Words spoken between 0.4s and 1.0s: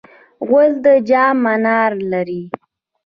غور د